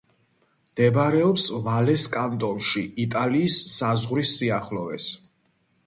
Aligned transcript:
მდებარეობს 0.69 1.45
ვალეს 1.67 2.05
კანტონში, 2.15 2.83
იტალიის 3.07 3.59
საზღვრის 3.77 4.37
სიახლოვეს. 4.41 5.13